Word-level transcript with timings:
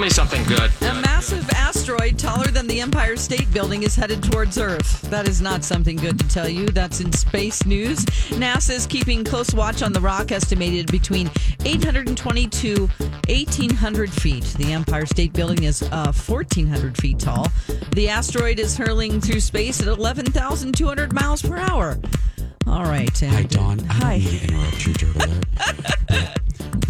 Tell 0.00 0.06
me 0.06 0.10
something 0.14 0.44
good. 0.44 0.70
A 0.80 0.94
massive 1.02 1.46
asteroid 1.50 2.18
taller 2.18 2.46
than 2.46 2.66
the 2.66 2.80
Empire 2.80 3.16
State 3.16 3.52
Building 3.52 3.82
is 3.82 3.94
headed 3.94 4.22
towards 4.22 4.56
Earth. 4.56 5.02
That 5.10 5.28
is 5.28 5.42
not 5.42 5.62
something 5.62 5.96
good 5.96 6.18
to 6.18 6.26
tell 6.26 6.48
you. 6.48 6.68
That's 6.68 7.00
in 7.00 7.12
space 7.12 7.66
news. 7.66 8.06
NASA 8.30 8.70
is 8.70 8.86
keeping 8.86 9.24
close 9.24 9.52
watch 9.52 9.82
on 9.82 9.92
the 9.92 10.00
rock, 10.00 10.32
estimated 10.32 10.90
between 10.90 11.30
820 11.66 12.46
to 12.46 12.86
1,800 13.28 14.10
feet. 14.10 14.44
The 14.56 14.72
Empire 14.72 15.04
State 15.04 15.34
Building 15.34 15.64
is 15.64 15.82
uh, 15.82 16.10
1,400 16.14 16.96
feet 16.96 17.18
tall. 17.18 17.48
The 17.92 18.08
asteroid 18.08 18.58
is 18.58 18.78
hurling 18.78 19.20
through 19.20 19.40
space 19.40 19.82
at 19.82 19.88
11,200 19.88 21.12
miles 21.12 21.42
per 21.42 21.58
hour. 21.58 21.98
All 22.66 22.84
right. 22.84 23.22
And, 23.22 23.34
Hi, 23.34 23.42
Dawn. 23.42 23.80
I 23.80 23.92
Hi. 23.92 24.18
don't 24.18 24.24
mean 24.24 24.38
to 24.38 24.44
interrupt 24.48 24.86
your 24.86 24.94
dirt 24.94 26.36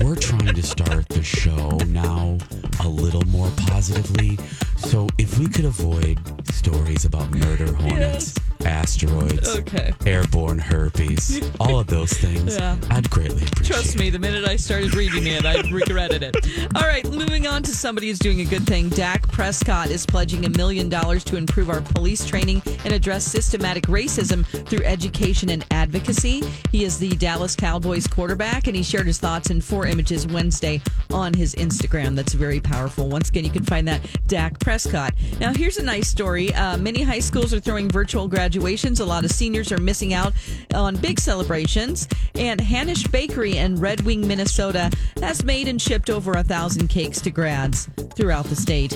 we're 0.02 0.16
trying 0.16 0.54
to 0.54 0.62
start 0.62 1.08
the 1.08 1.22
show 1.22 1.76
now 1.88 2.38
a 2.49 2.49
little 2.90 3.22
more 3.26 3.50
positively. 3.56 4.38
So 4.76 5.08
if 5.18 5.38
we 5.38 5.48
could 5.48 5.64
avoid 5.64 6.18
stories 6.52 7.04
about 7.04 7.30
murder 7.30 7.72
hornets, 7.72 8.34
asteroids, 8.64 9.48
Okay. 9.48 9.92
airborne 10.06 10.58
herpes, 10.58 11.40
all 11.60 11.78
of 11.80 11.86
those 11.86 12.12
things, 12.12 12.56
Yeah. 12.58 12.76
I'd 12.90 13.08
greatly 13.10 13.42
appreciate 13.46 13.66
Trust 13.74 13.98
me, 13.98 14.10
the 14.10 14.18
minute 14.18 14.46
I 14.46 14.56
started 14.56 14.94
reading 14.94 15.26
it, 15.26 15.44
I 15.44 15.60
regretted 15.70 16.22
it. 16.22 16.36
All 16.76 16.82
right, 16.82 17.04
moving 17.10 17.39
on 17.50 17.62
to 17.64 17.74
somebody 17.74 18.08
who's 18.08 18.18
doing 18.18 18.40
a 18.40 18.44
good 18.44 18.64
thing. 18.64 18.88
Dak 18.90 19.26
Prescott 19.28 19.90
is 19.90 20.06
pledging 20.06 20.46
a 20.46 20.48
million 20.50 20.88
dollars 20.88 21.24
to 21.24 21.36
improve 21.36 21.68
our 21.68 21.80
police 21.80 22.24
training 22.24 22.62
and 22.84 22.92
address 22.92 23.24
systematic 23.24 23.84
racism 23.84 24.46
through 24.68 24.84
education 24.84 25.50
and 25.50 25.64
advocacy. 25.72 26.44
He 26.70 26.84
is 26.84 26.98
the 26.98 27.10
Dallas 27.16 27.56
Cowboys 27.56 28.06
quarterback, 28.06 28.68
and 28.68 28.76
he 28.76 28.84
shared 28.84 29.06
his 29.06 29.18
thoughts 29.18 29.50
in 29.50 29.60
four 29.60 29.86
images 29.86 30.28
Wednesday 30.28 30.80
on 31.12 31.34
his 31.34 31.56
Instagram. 31.56 32.14
That's 32.14 32.34
very 32.34 32.60
powerful. 32.60 33.08
Once 33.08 33.28
again, 33.30 33.44
you 33.44 33.50
can 33.50 33.64
find 33.64 33.88
that 33.88 34.00
Dak 34.28 34.60
Prescott. 34.60 35.12
Now, 35.40 35.52
here's 35.52 35.78
a 35.78 35.82
nice 35.82 36.08
story. 36.08 36.54
Uh, 36.54 36.76
many 36.76 37.02
high 37.02 37.18
schools 37.18 37.52
are 37.52 37.60
throwing 37.60 37.88
virtual 37.88 38.28
graduations. 38.28 39.00
A 39.00 39.04
lot 39.04 39.24
of 39.24 39.32
seniors 39.32 39.72
are 39.72 39.78
missing 39.78 40.14
out 40.14 40.32
on 40.72 40.96
big 40.96 41.18
celebrations. 41.18 42.06
And 42.36 42.60
Hanisch 42.60 43.10
Bakery 43.10 43.56
in 43.56 43.76
Red 43.76 44.02
Wing, 44.02 44.26
Minnesota 44.26 44.90
has 45.20 45.42
made 45.42 45.66
and 45.66 45.82
shipped 45.82 46.10
over 46.10 46.32
a 46.32 46.44
thousand 46.44 46.88
cakes 46.88 47.20
to 47.22 47.30
grads 47.40 47.88
throughout 48.14 48.44
the 48.44 48.54
state. 48.54 48.92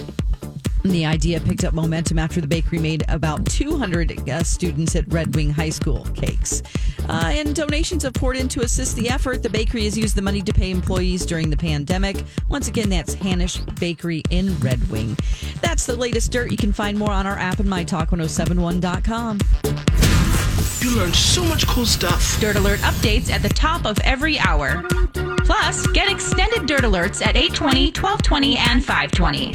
And 0.83 0.93
The 0.93 1.07
idea 1.07 1.41
picked 1.41 1.65
up 1.65 1.73
momentum 1.73 2.19
after 2.19 2.43
the 2.43 2.47
bakery 2.47 2.79
made 2.79 3.03
about 3.09 3.47
200 3.47 4.29
uh, 4.29 4.43
students 4.43 4.95
at 4.95 5.11
Red 5.11 5.35
Wing 5.35 5.49
High 5.49 5.71
School 5.71 6.07
cakes. 6.15 6.63
Uh, 7.09 7.33
and 7.33 7.55
donations 7.57 8.03
have 8.03 8.13
poured 8.13 8.37
in 8.37 8.49
to 8.49 8.61
assist 8.61 8.97
the 8.97 9.09
effort. 9.09 9.43
The 9.43 9.49
bakery 9.49 9.85
has 9.85 9.97
used 9.97 10.15
the 10.15 10.21
money 10.21 10.43
to 10.43 10.53
pay 10.53 10.71
employees 10.71 11.25
during 11.25 11.49
the 11.49 11.57
pandemic. 11.57 12.23
Once 12.51 12.69
again, 12.69 12.91
that's 12.91 13.15
Hanisch 13.15 13.59
Bakery 13.81 14.23
in 14.29 14.55
Red 14.59 14.91
Wing. 14.91 15.17
That's 15.63 15.87
the 15.87 15.97
latest 15.97 16.31
dirt. 16.31 16.51
You 16.51 16.59
can 16.59 16.75
find 16.75 16.99
more 16.99 17.13
on 17.13 17.27
our 17.27 17.39
app 17.39 17.61
and 17.61 17.69
mytalk1071.com. 17.71 19.39
You 20.83 20.95
learn 20.97 21.15
so 21.15 21.43
much 21.45 21.67
cool 21.67 21.87
stuff. 21.87 22.39
Dirt 22.43 22.57
Alert 22.57 22.81
updates 22.81 23.31
at 23.31 23.41
the 23.41 23.49
top 23.49 23.87
of 23.87 23.99
every 24.01 24.39
hour. 24.39 24.85
Plus, 25.47 25.87
get 25.89 26.11
extended 26.11 26.24
Dirt 26.75 26.83
Alerts 26.83 27.25
at 27.25 27.37
820, 27.37 27.93
1220, 27.93 28.57
and 28.57 28.85
520. 28.85 29.55